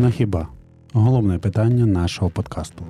[0.00, 0.48] На хіба
[0.92, 2.84] головне питання нашого подкасту.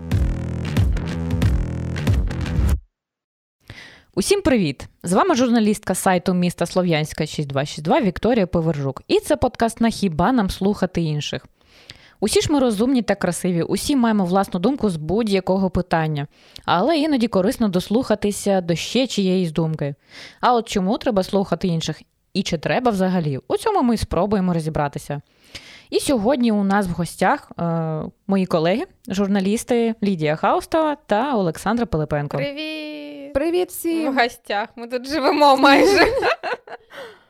[4.14, 4.88] Усім привіт!
[5.02, 9.02] З вами журналістка сайту міста Слов'янська 6262 Вікторія Повержук.
[9.08, 11.46] І це подкаст на хіба нам слухати інших.
[12.20, 16.26] Усі ж ми розумні та красиві, усі маємо власну думку з будь-якого питання,
[16.64, 19.94] але іноді корисно дослухатися до ще чиєїсь думки.
[20.40, 22.02] А от чому треба слухати інших
[22.34, 23.38] і чи треба взагалі?
[23.48, 25.20] У цьому ми спробуємо розібратися.
[25.90, 27.62] І сьогодні у нас в гостях е,
[28.26, 32.36] мої колеги, журналісти Лідія Хаустова та Олександра Пилипенко.
[32.36, 33.32] Привіт!
[33.34, 34.12] Привіт всім!
[34.12, 34.68] В гостях.
[34.76, 36.04] Ми тут живемо майже.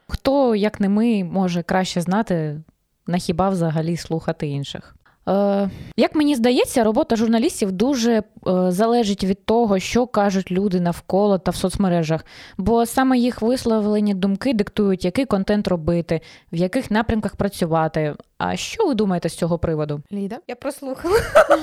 [0.09, 2.61] Хто, як не ми, може краще знати,
[3.07, 4.97] на хіба взагалі слухати інших?
[5.31, 8.23] Е, Як мені здається, робота журналістів дуже е,
[8.69, 12.25] залежить від того, що кажуть люди навколо та в соцмережах,
[12.59, 16.21] бо саме їх висловлені думки диктують, який контент робити,
[16.53, 18.15] в яких напрямках працювати.
[18.39, 20.03] А що ви думаєте з цього приводу?
[20.13, 20.39] Ліда?
[20.49, 21.17] Я прослухала.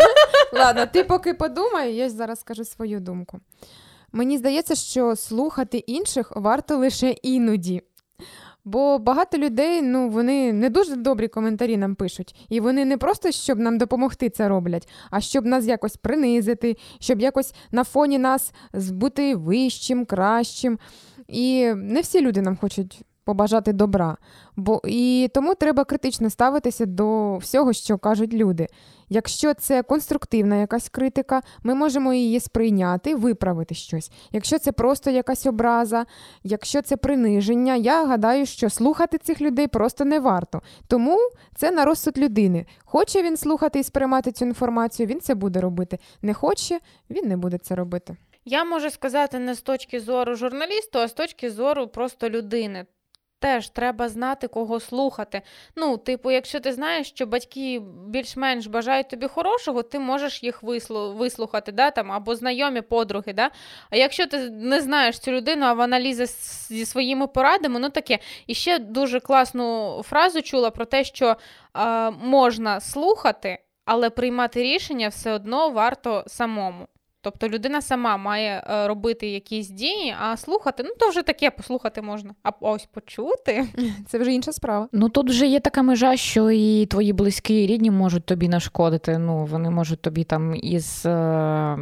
[0.53, 3.39] Ладно, ти поки подумай, я зараз скажу свою думку.
[4.11, 7.81] Мені здається, що слухати інших варто лише іноді.
[8.67, 13.31] Бо багато людей, ну вони не дуже добрі коментарі нам пишуть, і вони не просто
[13.31, 18.53] щоб нам допомогти це роблять, а щоб нас якось принизити, щоб якось на фоні нас
[18.73, 20.79] бути вищим, кращим.
[21.27, 24.17] І не всі люди нам хочуть побажати добра.
[24.56, 28.67] Бо і тому треба критично ставитися до всього, що кажуть люди.
[29.09, 34.11] Якщо це конструктивна якась критика, ми можемо її сприйняти, виправити щось.
[34.31, 36.05] Якщо це просто якась образа,
[36.44, 40.61] якщо це приниження, я гадаю, що слухати цих людей просто не варто.
[40.88, 41.17] Тому
[41.55, 42.66] це на розсуд людини.
[42.86, 46.00] Хоче він слухати і сприймати цю інформацію, він це буде робити.
[46.22, 48.17] Не хоче, він не буде це робити.
[48.45, 52.86] Я можу сказати не з точки зору журналісту, а з точки зору просто людини.
[53.39, 55.41] Теж треба знати, кого слухати.
[55.75, 61.71] Ну, типу, якщо ти знаєш, що батьки більш-менш бажають тобі хорошого, ти можеш їх вислухати,
[61.71, 63.33] да, там, або знайомі подруги.
[63.33, 63.52] Да?
[63.89, 66.25] А якщо ти не знаєш цю людину, а вона лізе
[66.70, 68.20] зі своїми порадами, ну таке.
[68.48, 71.36] І ще дуже класну фразу чула про те, що
[71.75, 76.87] е, можна слухати, але приймати рішення все одно варто самому.
[77.32, 82.02] Тобто людина сама має е, робити якісь дії, а слухати, ну то вже таке послухати
[82.02, 82.36] можна.
[82.43, 83.67] А ось почути
[84.08, 84.88] це вже інша справа.
[84.92, 89.17] Ну тут вже є така межа, що і твої близькі і рідні можуть тобі нашкодити.
[89.17, 91.77] Ну вони можуть тобі там із е,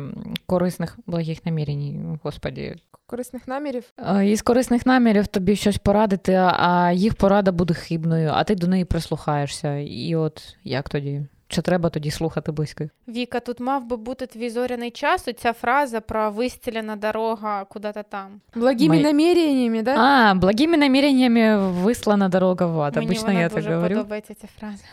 [0.45, 2.75] корисних благих намірень, господі.
[3.07, 3.83] Корисних намірів?
[3.97, 8.67] Е, із корисних намірів тобі щось порадити, а їх порада буде хибною, а ти до
[8.67, 9.75] неї прислухаєшся.
[9.77, 11.21] І от як тоді?
[11.47, 12.89] Чи треба тоді слухати близьких?
[13.07, 15.27] Віка, тут мав би бути твій зоряний час.
[15.37, 18.41] Ця фраза про вистілена дорога куди-то там.
[18.55, 19.03] Благими Май...
[19.03, 19.95] наміреннями, да?
[19.97, 22.95] А, благими наміреннями вислана дорога в ад.
[22.95, 23.95] Мені Обычно вона я дуже так говорю.
[23.95, 24.83] подобається ця фраза.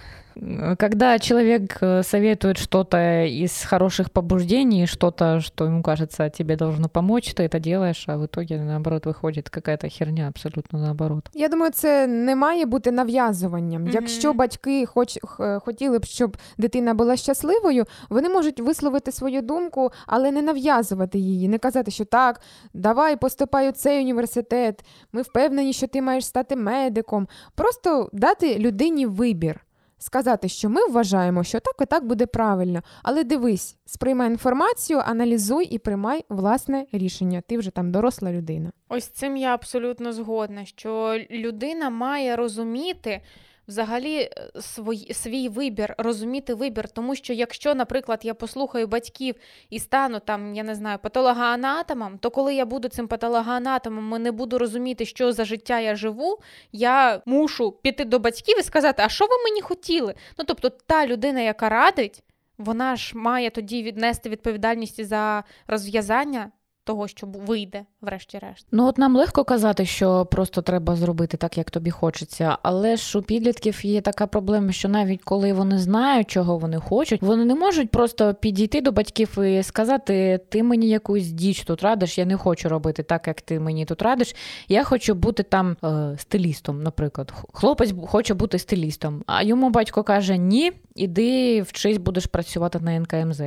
[0.77, 7.33] Когда человек э, советует что-то из хороших побуждений, что-то, что ему кажется, тебе должно помочь,
[7.33, 11.29] ты это делаешь, а в итоге, наоборот, виходить какая-то херня абсолютно наоборот.
[11.33, 13.85] Я думаю, це не має бути нав'язуванням.
[13.85, 13.93] Mm-hmm.
[13.93, 15.19] Якщо батьки хоч
[15.65, 21.47] хотіли б, щоб дитина була щасливою, вони можуть висловити свою думку, але не нав'язувати її,
[21.47, 22.41] не казати, що так,
[22.73, 27.27] давай поступай у цей університет, ми впевнені, що ти маєш стати медиком.
[27.55, 29.61] Просто дати людині вибір
[30.02, 32.82] сказати, що ми вважаємо, що так і так буде правильно.
[33.02, 37.40] Але дивись, сприймай інформацію, аналізуй і приймай власне рішення.
[37.40, 38.72] Ти вже там доросла людина.
[38.88, 43.20] Ось цим я абсолютно згодна, що людина має розуміти
[43.68, 46.88] взагалі е, свій, свій вибір, розуміти вибір.
[46.88, 49.34] Тому що якщо, наприклад, я послухаю батьків
[49.70, 54.32] і стану там, я не знаю, патологоанатомом, то коли я буду цим патологоанатомом і не
[54.32, 56.38] буду розуміти, що за життя я живу,
[56.72, 60.14] я мушу піти до батьків і сказати, а що ви мені хотіли?
[60.38, 62.22] Ну тобто, та людина, яка радить.
[62.58, 66.50] Вона ж має тоді віднести відповідальність за розв'язання
[66.84, 68.66] того, що вийде, врешті-решт.
[68.72, 72.58] Ну от нам легко казати, що просто треба зробити так, як тобі хочеться.
[72.62, 77.22] Але ж у підлітків є така проблема, що навіть коли вони знають, чого вони хочуть,
[77.22, 82.18] вони не можуть просто підійти до батьків і сказати: Ти мені якусь діч тут радиш,
[82.18, 84.34] я не хочу робити так, як ти мені тут радиш.
[84.68, 87.32] Я хочу бути там е, стилістом, наприклад.
[87.52, 89.22] Хлопець хоче бути стилістом.
[89.26, 93.42] А йому батько каже: Ні, іди вчись, будеш працювати на НКМЗ.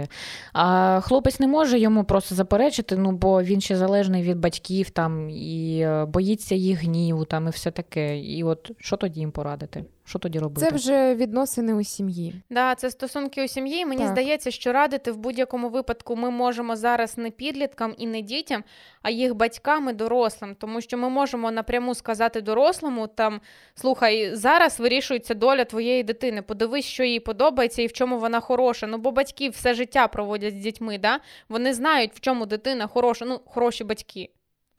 [0.54, 2.98] А хлопець не може йому просто заперечити.
[2.98, 7.50] ну бо він ще залежний від батьків там і е, боїться їх гніву, там і
[7.50, 8.20] все таке.
[8.20, 9.86] І от що тоді їм порадити?
[10.08, 10.68] Що тоді робити?
[10.68, 12.36] Це вже відносини у сім'ї.
[12.50, 13.86] Да, це стосунки у сім'ї.
[13.86, 14.12] Мені Так.
[14.12, 18.64] здається, що радити в будь-якому випадку ми можемо зараз не підліткам і не дітям,
[19.02, 20.56] а їх батькам і дорослим.
[20.56, 23.42] Тому що ми можемо напряму сказати дорослому: там
[23.76, 26.42] слухай, зараз вирішується доля твоєї дитини.
[26.42, 28.88] Подивись, що їй подобається і в чому вона хороша.
[28.88, 30.98] Ну бо батьки все життя проводять з дітьми.
[30.98, 31.20] Да?
[31.50, 33.26] Вони знають, в чому дитина хороша.
[33.26, 34.30] Ну, хороші батьки.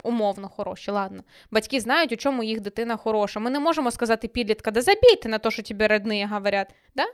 [0.05, 1.23] Умовно хороші, ладно.
[1.51, 3.41] Батьки знають, у чому їх дитина хороша.
[3.41, 6.75] Ми не можемо сказати підлітка, да забійте на те, що тобі родні говорять.
[6.95, 7.05] Да?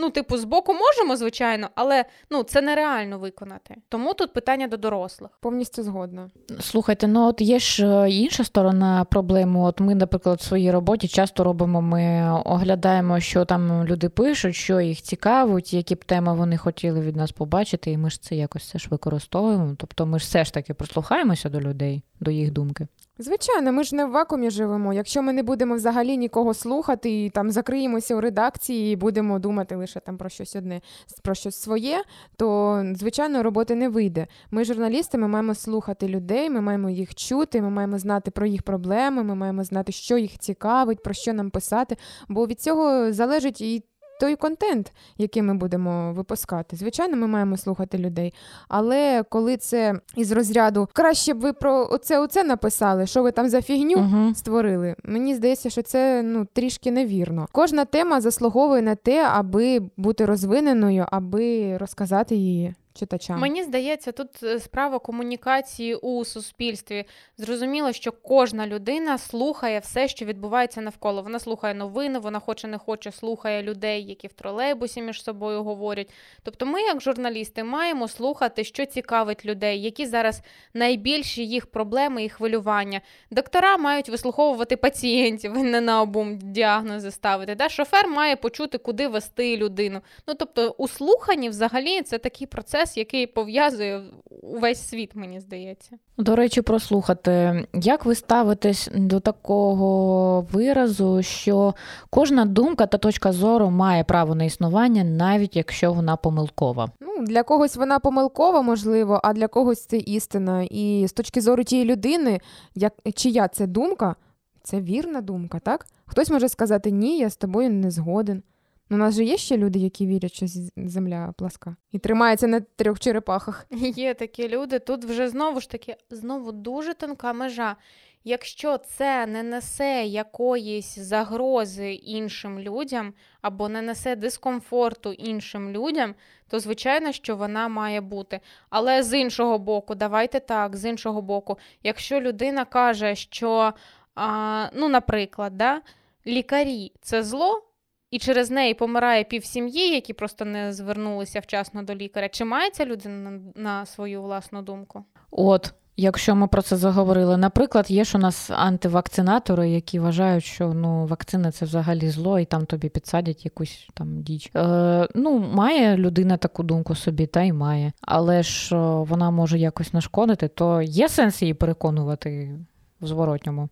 [0.00, 3.76] Ну, типу, збоку можемо, звичайно, але ну, це нереально виконати.
[3.88, 5.30] Тому тут питання до дорослих.
[5.40, 6.30] Повністю згодна.
[6.60, 9.60] Слухайте, ну от є ж е, інша сторона проблеми.
[9.60, 14.80] От ми, наприклад, в своїй роботі часто робимо, ми оглядаємо, що там люди пишуть, що
[14.80, 18.62] їх цікавить, які б теми вони хотіли від нас побачити, і ми ж це якось
[18.62, 19.74] все ж використовуємо.
[19.78, 22.86] Тобто ми ж все ж таки прислухаємося до людей, до їх думки.
[23.20, 24.92] Звичайно, ми ж не в вакуумі живемо.
[24.92, 29.76] Якщо ми не будемо взагалі нікого слухати і там закриємося у редакції і будемо думати
[29.76, 30.80] лише там про щось одне,
[31.22, 32.02] про щось своє,
[32.36, 34.26] то звичайно роботи не вийде.
[34.50, 38.62] Ми журналісти, ми маємо слухати людей, ми маємо їх чути, ми маємо знати про їх
[38.62, 41.96] проблеми, ми маємо знати, що їх цікавить, про що нам писати.
[42.28, 43.82] Бо від цього залежить і
[44.20, 46.76] той контент, який ми будемо випускати.
[46.76, 48.34] Звичайно, ми маємо слухати людей.
[48.68, 53.48] Але коли це із розряду краще б ви про оце оце написали, що ви там
[53.48, 54.34] за фігню Угу.
[54.34, 54.94] створили.
[55.04, 57.48] Мені здається, що це ну трішки невірно.
[57.52, 63.40] Кожна тема заслуговує на те, аби бути розвиненою, аби розказати її читачам.
[63.40, 67.04] Мені здається, тут е, справа комунікації у суспільстві.
[67.38, 71.22] Зрозуміло, що кожна людина слухає все, що відбувається навколо.
[71.22, 76.12] Вона слухає новини, вона хоче не хоче, слухає людей, які в тролейбусі між собою говорять.
[76.42, 80.42] Тобто, ми, як журналісти, маємо слухати, що цікавить людей, які зараз
[80.74, 83.00] найбільші їх проблеми і хвилювання.
[83.30, 87.54] Доктора мають вислуховувати пацієнтів, не наобум діагнози ставити.
[87.54, 87.68] Да?
[87.68, 90.00] Шофер має почути, куди вести людину.
[90.28, 94.02] Ну тобто, у слуханні взагалі це такий процес, який пов'язує
[94.42, 95.98] увесь світ, мені здається.
[96.18, 97.64] До речі, прослухати.
[97.74, 101.74] Як ви ставитесь до такого виразу, що
[102.10, 106.90] кожна думка та точка зору має право на існування, навіть якщо вона помилкова?
[107.00, 110.62] Ну, для когось вона помилкова, можливо, а для когось це істина.
[110.62, 112.40] І з точки зору тієї людини,
[112.74, 114.16] як чия це думка,
[114.62, 115.86] це вірна думка, так?
[116.06, 118.42] Хтось може сказати ні, я з тобою не згоден.
[118.90, 120.46] Ну, у нас же є ще люди, які вірять, що
[120.76, 123.66] земля пласка і тримаються на трьох черепахах.
[123.96, 124.78] Є такі люди.
[124.78, 127.76] Тут вже знову ж таки знову дуже тонка межа.
[128.24, 136.14] Якщо це не несе якоїсь загрози іншим людям або не несе дискомфорту іншим людям,
[136.48, 138.40] то звичайно, що вона має бути.
[138.70, 143.72] Але з іншого боку, давайте так, з іншого боку, якщо людина каже, що,
[144.14, 145.80] а, ну, наприклад, да,
[146.26, 147.69] лікарі це зло.
[148.10, 152.28] І через неї помирає пів сім'ї, які просто не звернулися вчасно до лікаря.
[152.28, 155.04] Чи має ця людина на, свою власну думку?
[155.30, 160.74] От, якщо ми про це заговорили, наприклад, є ж у нас антивакцинатори, які вважають, що
[160.74, 164.50] ну, вакцина це взагалі зло, і там тобі підсадять якусь там діч.
[164.56, 167.92] Е, ну, має людина таку думку собі, та й має.
[168.00, 172.58] Але ж вона може якось нашкодити, то є сенс її переконувати
[173.00, 173.68] в зворотньому.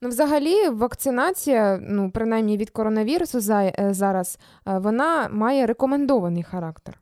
[0.00, 4.38] Ну, взагалі, вакцинація, ну, принаймні від коронавірусу е, зараз,
[4.68, 7.00] е, вона має рекомендований характер.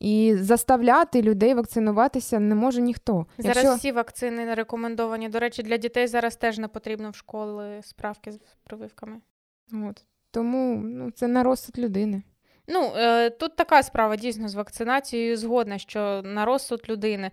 [0.00, 3.26] І заставляти людей вакцинуватися не може ніхто.
[3.38, 3.74] Зараз Якщо...
[3.74, 5.28] всі вакцини не рекомендовані.
[5.28, 9.20] До речі, для дітей зараз теж не потрібно в школи справки з прививками.
[9.72, 10.04] От.
[10.30, 12.22] Тому ну, це на розсуд людини.
[12.68, 17.30] Ну, е, тут така справа дійсно з вакцинацією згодна, що на розсуд людини.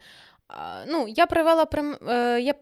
[0.88, 1.98] Ну, я привела прим-
[2.40, 2.54] я,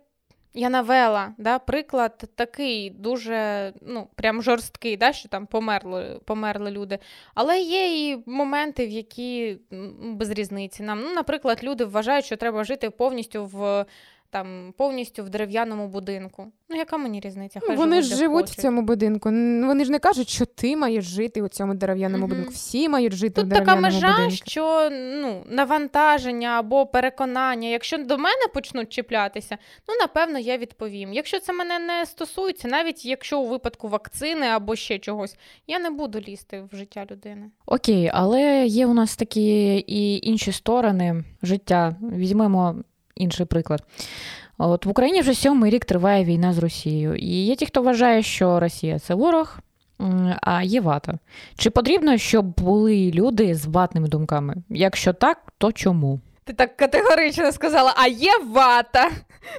[0.53, 6.99] я навела да, приклад такий дуже ну, прям жорсткий, да, що там померли, померли люди.
[7.33, 9.57] Але є і моменти, в які
[10.03, 11.01] без різниці нам.
[11.01, 13.85] Ну, наприклад, люди вважають, що треба жити повністю в.
[14.31, 16.47] Там повністю в дерев'яному будинку.
[16.69, 17.59] Ну, яка мені різниця?
[17.61, 18.57] Ну, Хай вони живуть, ж живуть хочуть.
[18.57, 19.29] в цьому будинку.
[19.29, 22.29] Вони ж не кажуть, що ти маєш жити у цьому дерев'яному Мгм.
[22.29, 22.51] будинку.
[22.51, 24.35] Всі мають жити Тут в така межа, будинку.
[24.45, 27.67] що ну, навантаження або переконання.
[27.69, 29.57] Якщо до мене почнуть чіплятися,
[29.89, 31.13] ну напевно я відповім.
[31.13, 35.35] Якщо це мене не стосується, навіть якщо у випадку вакцини або ще чогось,
[35.67, 37.51] я не буду лізти в життя людини.
[37.65, 41.95] Окей, але є у нас такі і інші сторони життя.
[42.15, 42.75] Візьмемо
[43.15, 43.83] інший приклад.
[44.57, 47.15] От в Україні вже сьомий рік триває війна з Росією.
[47.15, 49.59] І є ті, хто вважає, що Росія це ворог,
[50.41, 51.17] а є вата.
[51.55, 54.55] Чи потрібно, щоб були люди з ватними думками?
[54.69, 56.19] Якщо так, то чому?
[56.51, 59.09] Ти так категорично сказала, а є вата.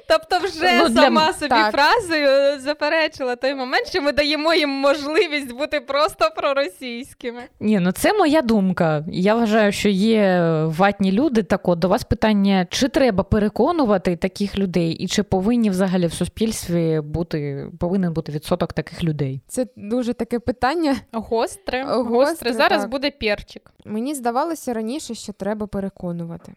[0.09, 1.73] Тобто, вже Ну, для сама собі так.
[1.75, 7.43] фразою заперечила той момент, що ми даємо їм можливість бути просто проросійськими.
[7.61, 9.05] Ні, ну це моя думка.
[9.09, 11.43] Я вважаю, що є ватні люди.
[11.43, 16.13] Так от до вас питання: чи треба переконувати таких людей, і чи повинні взагалі в
[16.13, 19.41] суспільстві бути повинен бути відсоток таких людей?
[19.49, 20.97] Це дуже таке питання.
[21.13, 22.53] Гостре, Гостре, гостре.
[22.53, 22.91] Зараз так.
[22.91, 23.71] буде перчик.
[23.85, 26.53] Мені здавалося раніше, що треба переконувати.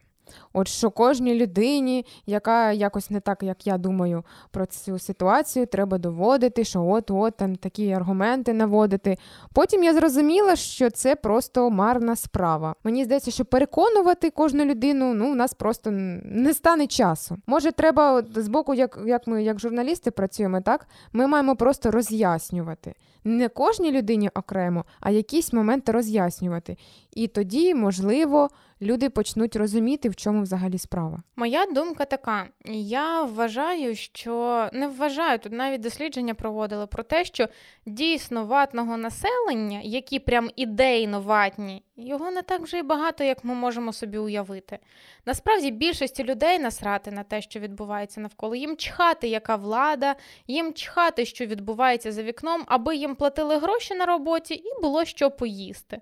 [0.53, 5.97] От що кожній людині, яка якось не так, як я думаю, про цю ситуацію, треба
[5.97, 9.17] доводити, що от-от там такі аргументи наводити.
[9.53, 12.75] Потім я зрозуміла, що це просто марна справа.
[12.83, 17.37] Мені здається, що переконувати кожну людину ну, у нас просто не стане часу.
[17.47, 22.95] Може, треба з боку, як, як ми, як журналісти, працюємо, так ми маємо просто роз'яснювати.
[23.23, 26.77] Не кожній людині окремо, а якісь моменти роз'яснювати.
[27.11, 28.49] І тоді, можливо,
[28.81, 31.23] люди почнуть розуміти, в чому взагалі справа.
[31.35, 37.47] Моя думка така: я вважаю, що не вважаю, тут навіть дослідження проводили про те, що
[37.85, 43.55] дійсно ватного населення, які прям ідейно ватні, його не так вже й багато, як ми
[43.55, 44.79] можемо собі уявити.
[45.25, 48.55] Насправді більшості людей насрати на те, що відбувається навколо.
[48.55, 50.15] Їм чхати, яка влада,
[50.47, 55.31] їм чхати, що відбувається за вікном, аби їм платили гроші на роботі і було що
[55.31, 56.01] поїсти.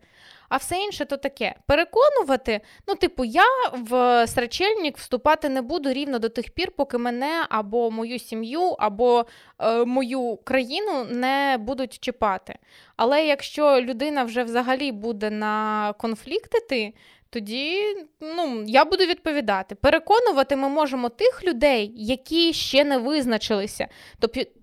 [0.54, 1.56] А все інше то таке.
[1.68, 3.44] Переконувати, ну, типу, я
[3.74, 9.26] в срачельник вступати не буду рівно до тих пір, поки мене або мою сім'ю, або
[9.60, 12.56] е, мою країну не будуть чіпати.
[12.96, 16.94] Але якщо людина вже взагалі буде на конфліктити,
[17.30, 17.80] тоді
[18.22, 19.76] ну, я буду відповідати.
[19.76, 23.88] Переконувати ми можемо тих людей, які ще не визначилися.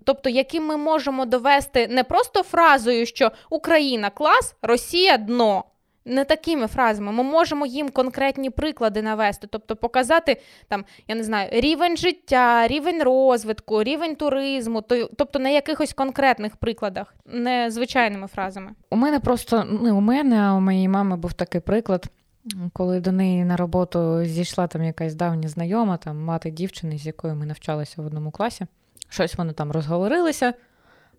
[0.04, 5.64] Тобто, яким ми можемо довести не просто фразою, що Україна клас, Росія дно.
[6.04, 7.12] Не такими фразами.
[7.12, 13.02] Ми можемо їм конкретні приклади навести, тобто показати там, я не знаю, рівень життя, рівень
[13.02, 18.70] розвитку, рівень туризму, то- тобто на якихось конкретних прикладах, не звичайними фразами.
[18.90, 22.06] У мене просто не у мене, а у моєї мами був такий приклад,
[22.72, 27.34] коли до неї на роботу зійшла там якась давня знайома, там мати дівчини, з якою
[27.34, 28.66] ми навчалися в одному класі.
[29.08, 30.54] Щось вони там розговорилися.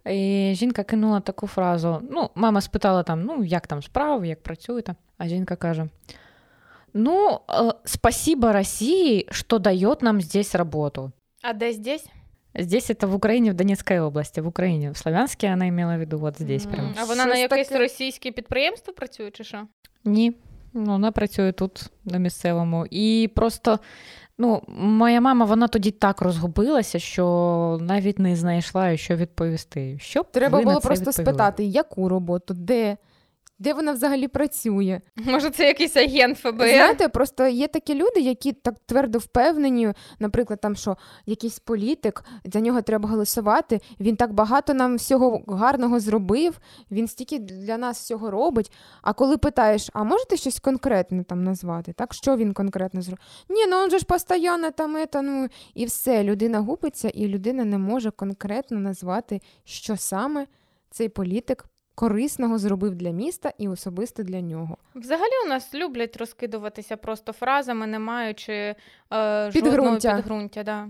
[0.05, 2.01] І жінка кинула таку фразу.
[2.11, 4.95] Ну, мама спитала там, ну, як там справи, як працюєте.
[5.17, 5.87] А жінка каже:
[6.93, 11.11] Ну, э, спасибо России, что дает нам здесь работу.
[11.43, 12.05] А де здесь?
[12.55, 14.91] Здесь это в Украине, в Донецкой области, в Украине.
[14.91, 16.71] В Славянске она имела в виду вот здесь М.
[16.71, 16.93] прям.
[16.97, 17.79] А вона на Щось якесь таке.
[17.79, 19.67] російське підприємство працює, чи що?
[20.05, 20.33] Ні,
[20.73, 22.85] ну, вона працює тут на місцевому.
[22.91, 23.79] І просто
[24.37, 29.97] ну, моя мама вона тоді так розгубилася, що навіть не знайшла, що відповісти.
[29.99, 31.13] Що Треба було просто відповіли?
[31.31, 32.97] спитати, яку роботу, де,
[33.61, 35.01] де вона взагалі працює.
[35.15, 36.55] Може, це якийсь агент ФБР?
[36.55, 42.59] Знаєте, просто є такі люди, які так твердо впевнені, наприклад, там що якийсь політик, за
[42.59, 43.79] нього треба голосувати.
[43.99, 46.59] Він так багато нам всього гарного зробив,
[46.91, 48.71] він стільки для нас всього робить.
[49.01, 51.93] А коли питаєш, а можете щось конкретне там назвати?
[51.93, 53.23] Так, що він конкретно зробив?
[53.49, 56.23] Ні, ну он же ж постійно там это, ну і все.
[56.23, 60.47] Людина губиться, і людина не може конкретно назвати, що саме
[60.91, 64.77] цей політик корисного зробив для міста і особисто для нього.
[64.95, 68.75] Взагалі у нас люблять розкидуватися просто фразами, не маючи е,
[69.51, 70.15] жодного Підґрунтя.
[70.15, 70.63] підґрунтя.
[70.63, 70.87] Да.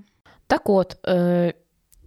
[0.48, 1.53] Так от, е,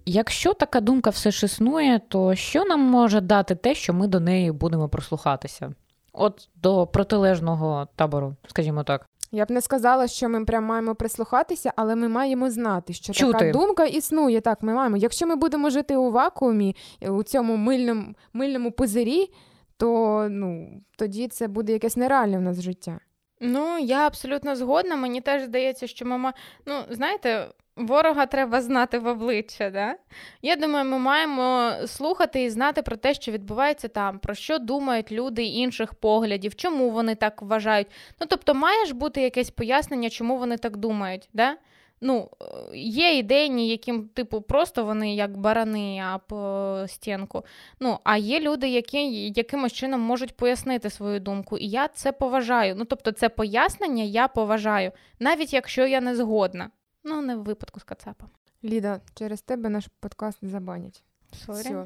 [0.07, 4.21] якщо така думка все ж існує, то що нам може дати те, що ми до
[4.21, 5.73] неї будемо прислухатися?
[6.13, 9.07] От до протилежного табору, скажімо так.
[9.35, 13.33] Я б не сказала, що ми прям маємо прислухатися, але ми маємо знати, що Чути.
[13.33, 14.41] така думка існує.
[14.41, 14.97] Так, ми маємо.
[14.97, 19.31] Якщо ми будемо жити у вакуумі, е, у цьому мильному, мильному пузирі,
[19.77, 22.99] то ну, тоді це буде якесь нереальне в нас життя.
[23.41, 24.97] Ну, я абсолютно згодна.
[24.97, 26.33] Мені теж здається, що мама,
[26.67, 29.71] ну, знаєте, ворога треба знати в обличчя.
[29.71, 29.97] Да?
[30.43, 35.13] Я думаю, ми маємо слухати і знати про те, що відбувається там, про що думають
[35.13, 37.87] люди інших поглядів, чому вони так вважають.
[38.21, 41.29] Ну, тобто, має ж бути якесь пояснення, чому вони так думають.
[41.33, 41.57] Да?
[42.01, 47.45] Ну, е, є ідейні, яким, типу, просто вони як барани об е, стінку.
[47.81, 51.59] Ну, а є люди, які якимось чином можуть пояснити свою думку.
[51.59, 52.75] І я це поважаю.
[52.79, 56.71] Ну, тобто, це пояснення я поважаю, навіть якщо я не згодна.
[57.05, 58.29] Ну, не в випадку з Кацапом.
[58.65, 61.05] Ліда, через тебе наш подкаст не забанять.
[61.47, 61.77] Сорі,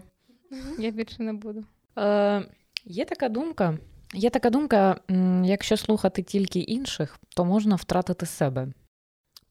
[0.79, 1.65] я більше не буду.
[1.99, 2.43] Е,
[2.85, 3.79] є така думка.
[4.15, 5.01] Є така думка,
[5.45, 8.69] якщо слухати тільки інших, то можна втратити себе.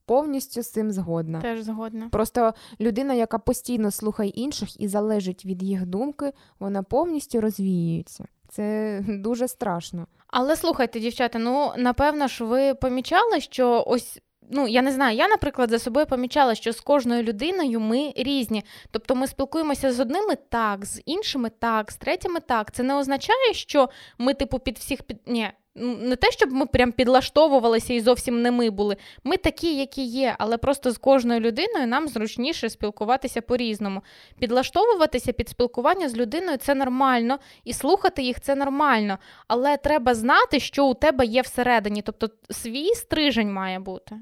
[0.06, 1.40] повністю з цим згодна.
[1.40, 2.08] Теж згодна.
[2.08, 8.24] Просто людина, яка постійно слухає інших і залежить від їх думки, вона повністю розвіюється.
[8.48, 10.06] Це дуже страшно.
[10.26, 14.20] Але слухайте, дівчата, ну напевно ж, ви помічали, що ось.
[14.50, 18.64] Ну, я не знаю, я, наприклад, за собою помічала, що з кожною людиною ми різні.
[18.90, 22.72] Тобто ми спілкуємося з одними так, з іншими так, з третіми так.
[22.72, 23.88] Це не означає, що
[24.18, 25.18] ми, типу, під всіх під.
[25.26, 25.50] Ні,
[25.80, 28.96] не те, щоб ми прям підлаштовувалися і зовсім не ми були.
[29.24, 34.02] Ми такі, які є, але просто з кожною людиною нам зручніше спілкуватися по-різному.
[34.38, 39.18] Підлаштовуватися під спілкування з людиною це нормально, і слухати їх це нормально.
[39.48, 42.02] Але треба знати, що у тебе є всередині.
[42.02, 44.16] Тобто свій стрижень має бути.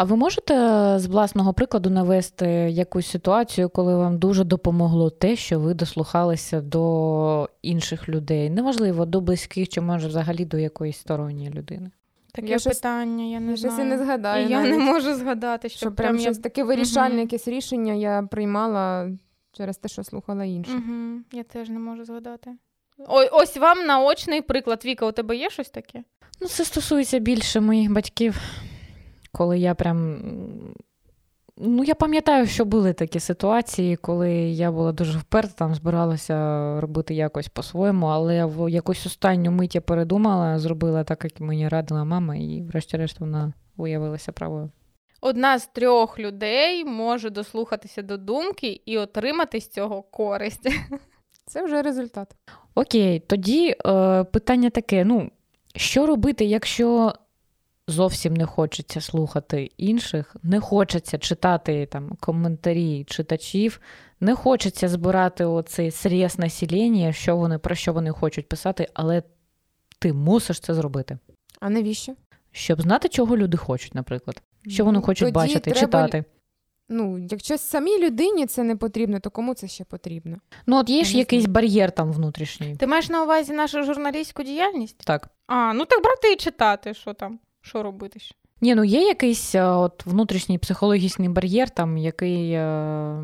[0.00, 0.54] А ви можете
[0.98, 7.48] з власного прикладу навести якусь ситуацію, коли вам дуже допомогло те, що ви дослухалися до
[7.62, 8.50] інших людей?
[8.50, 11.90] Неважливо, до близьких чи може взагалі до якоїсь сторонньої людини?
[12.32, 13.90] Таке Я щось- питання, я не Я щось і знаю.
[13.90, 14.46] не згадаю.
[14.46, 16.22] І я навіть, не можу згадати, що, що прям я...
[16.22, 17.20] щось таке вирішальне, Мгм.
[17.20, 19.10] якесь рішення я приймала
[19.52, 20.74] через те, що слухала інших.
[20.74, 22.50] Угу, я теж не можу згадати.
[23.08, 24.84] Ой, ось вам наочний приклад.
[24.84, 26.02] Віка, у тебе є щось таке?
[26.40, 28.36] Ну, це стосується більше моїх батьків,
[29.32, 30.20] коли я прям.
[31.62, 36.34] Ну, я пам'ятаю, що були такі ситуації, коли я була дуже вперта, там збиралася
[36.80, 42.04] робити якось по-своєму, але в якусь останню мить я передумала, зробила так, як мені радила
[42.04, 44.70] мама, і врешті-решт вона виявилася правою.
[45.20, 50.68] Одна з трьох людей може дослухатися до думки і отримати з цього користь.
[51.46, 52.36] Це вже результат.
[52.74, 55.30] Окей, тоді е, питання таке: ну,
[55.76, 57.12] що робити, якщо
[57.90, 63.80] зовсім не хочеться слухати інших, не хочеться читати там коментарі читачів,
[64.20, 69.22] не хочеться збирати оцей срез населення, що вони про що вони хочуть писати, але
[69.98, 71.18] ти мусиш це зробити.
[71.60, 72.14] А навіщо?
[72.52, 76.24] Щоб знати, чого люди хочуть, наприклад, що вони Ну, хочуть тоді бачити, треба читати.
[76.92, 80.36] Ну, якщо самій людині це не потрібно, то кому це ще потрібно?
[80.66, 82.76] Ну, от є ж якийсь бар'єр там внутрішній.
[82.76, 84.98] Ти маєш на увазі нашу журналістську діяльність?
[85.04, 85.28] Так.
[85.46, 88.34] А, ну так брати і читати, що там, що робити ще.
[88.60, 93.22] Ні, ну є якийсь е, от, внутрішній психологічний бар'єр, там, який е,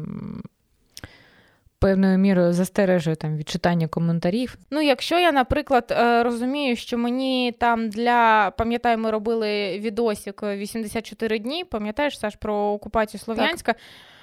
[1.78, 4.58] певною мірою застережує там, від читання коментарів.
[4.70, 11.38] Ну, якщо я, наприклад, е, розумію, що мені там для пам'ятаю, ми робили відосик 84
[11.38, 13.74] дні, пам'ятаєш, Саш, про окупацію Слов'янська.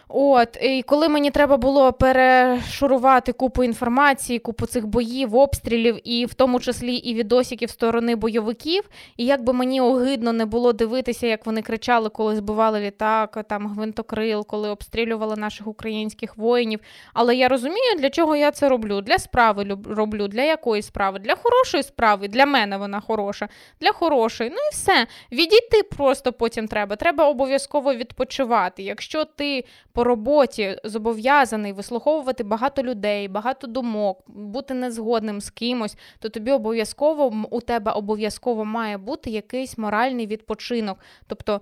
[0.07, 6.33] От, і коли мені треба було перешурувати купу інформації, купу цих боїв, обстрілів, і в
[6.33, 8.83] тому числі і відосиків сторони бойовиків,
[9.17, 13.67] і як би мені огидно не було дивитися, як вони кричали, коли збивали літак, там
[13.67, 16.79] гвинтокрил, коли обстрілювали наших українських воїнів.
[17.13, 19.01] Але я розумію, для чого я це роблю.
[19.01, 21.19] Для справи роблю, для якої справи?
[21.19, 23.49] Для хорошої справи, для мене вона хороша,
[23.81, 24.49] для хорошої.
[24.49, 25.07] Ну і все.
[25.31, 26.95] Відійти просто потім треба.
[26.95, 28.83] Треба обов'язково відпочивати.
[28.83, 36.29] Якщо ти по роботі зобов'язаний вислуховувати багато людей, багато думок, бути незгодним з кимось, то
[36.29, 40.99] тобі обов'язково у тебе обов'язково має бути якийсь моральний відпочинок.
[41.27, 41.61] Тобто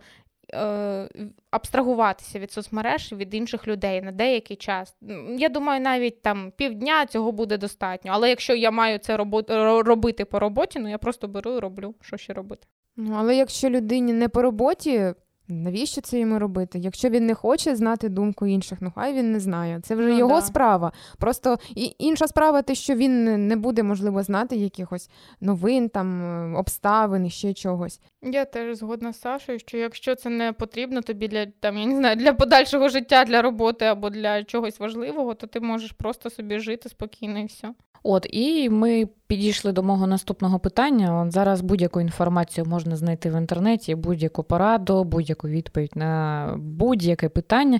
[0.53, 1.09] е,
[1.51, 4.95] абстрагуватися від соцмереж від інших людей на деякий час.
[5.37, 8.11] Я думаю, навіть там півдня цього буде достатньо.
[8.15, 9.17] Але якщо я маю це
[9.83, 12.67] робити по роботі, ну я просто беру і роблю, що ще робити.
[12.95, 15.13] Ну, але якщо людині не по роботі,
[15.51, 16.79] навіщо це йому робити?
[16.79, 19.79] Якщо він не хоче знати думку інших, ну хай він не знає.
[19.83, 20.41] Це вже Ну, його да.
[20.41, 20.91] справа.
[21.17, 25.09] Просто і інша справа, те, що він не буде, можливо, знати якихось
[25.41, 26.23] новин, там
[26.55, 27.99] е, обставин, і ще чогось.
[28.21, 31.95] Я теж згодна з Сашою, що якщо це не потрібно тобі для там, я не
[31.95, 36.59] знаю, для подальшого життя, для роботи або для чогось важливого, то ти можеш просто собі
[36.59, 37.73] жити спокійно і все.
[38.03, 41.21] От, і ми підійшли до мого наступного питання.
[41.21, 47.79] От зараз будь-яку інформацію можна знайти в інтернеті, будь-яку пораду, будь-яку відповідь на будь-яке питання.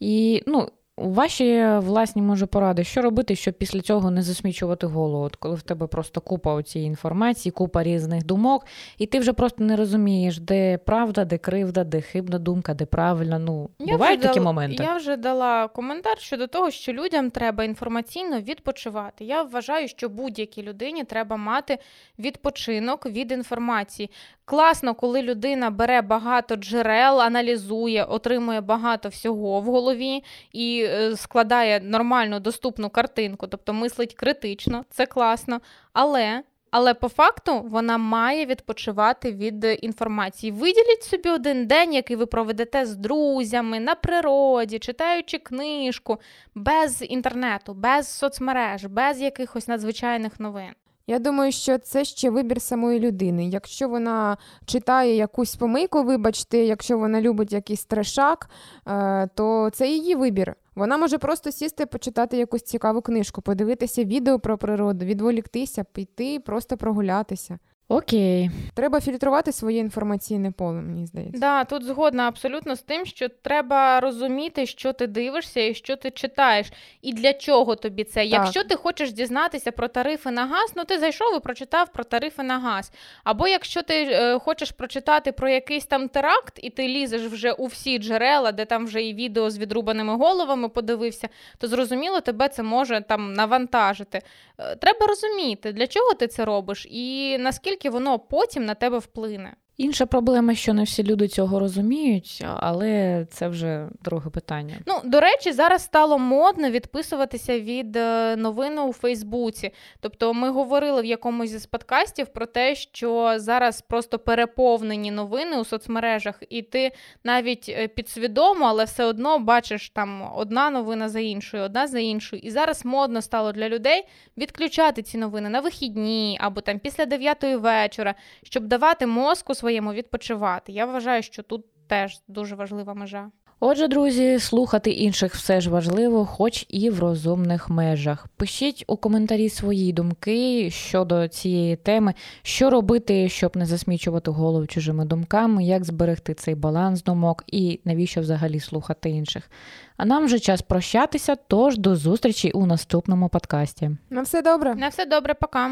[0.00, 5.36] І ну, ваші власні може поради, що робити, щоб після цього не засмічувати голову, От
[5.36, 8.66] коли в тебе просто купа цієї інформації, купа різних думок,
[8.98, 13.38] і ти вже просто не розумієш, де правда, де кривда, де хибна думка, де правильно.
[13.38, 14.82] Ну, бувають такі дала- моменти.
[14.84, 19.24] Я вже дала коментар щодо того, що людям треба інформаційно відпочивати.
[19.24, 21.78] Я вважаю, що будь-якій людині треба мати
[22.18, 24.10] відпочинок від інформації.
[24.44, 31.80] Класно, коли людина бере багато джерел, аналізує, отримує багато всього в голові і е, складає
[31.80, 35.60] нормальну доступну картинку, тобто мислить критично, це класно.
[35.92, 36.42] Але.
[36.76, 40.52] Але по факту вона має відпочивати від інформації.
[40.52, 46.20] Виділіть собі один день, який ви проведете з друзями на природі, читаючи книжку,
[46.54, 50.72] без інтернету, без соцмереж, без якихось надзвичайних новин.
[51.06, 53.48] Я думаю, що це ще вибір самої людини.
[53.48, 54.36] Якщо вона
[54.66, 58.50] читає якусь помийку, вибачте, якщо вона любить якийсь трешак,
[58.88, 60.54] е, то це її вибір.
[60.74, 66.76] Вона може просто сісти, почитати якусь цікаву книжку, подивитися відео про природу, відволіктися, піти, просто
[66.76, 67.58] прогулятися.
[67.88, 68.50] Окей.
[68.74, 71.40] Треба фільтрувати своє інформаційне поле, мені здається.
[71.40, 76.10] Да, тут згодна абсолютно з тим, що треба розуміти, що ти дивишся і що ти
[76.10, 78.24] читаєш, і для чого тобі це.
[78.24, 82.42] Якщо ти хочеш дізнатися про тарифи на газ, ну ти зайшов і прочитав про тарифи
[82.42, 82.92] на газ.
[83.24, 87.66] Або якщо ти е, хочеш прочитати про якийсь там теракт, і ти лізеш вже у
[87.66, 92.62] всі джерела, де там вже і відео з відрубаними головами подивився, то зрозуміло, тебе це
[92.62, 94.20] може там навантажити.
[94.58, 99.56] Е, треба розуміти, для чого ти це робиш, і наскільки воно потім на тебе вплине.
[99.76, 104.74] Інша проблема, що не всі люди цього розуміють, але це вже друге питання.
[104.86, 109.70] Ну, до речі, зараз стало модно відписуватися від е, новини у Фейсбуці.
[110.00, 115.64] Тобто, ми говорили в якомусь із подкастів про те, що зараз просто переповнені новини у
[115.64, 116.92] соцмережах, і ти
[117.24, 122.42] навіть е, підсвідомо, але все одно бачиш там одна новина за іншою, одна за іншою.
[122.44, 124.04] І зараз модно стало для людей
[124.36, 130.72] відключати ці новини на вихідні або там після дев'ятої вечора, щоб давати мозку своєму відпочивати.
[130.72, 133.30] Я вважаю, що тут теж дуже важлива межа.
[133.60, 138.26] Отже, друзі, слухати інших все ж важливо, хоч і в розумних межах.
[138.36, 145.04] Пишіть у коментарі свої думки щодо цієї теми, що робити, щоб не засмічувати голову чужими
[145.04, 149.50] думками, як зберегти цей баланс думок і навіщо взагалі слухати інших.
[149.96, 153.90] А нам вже час прощатися, тож до зустрічі у наступному подкасті.
[154.10, 154.74] На все добре.
[154.74, 155.70] На все добре, пока.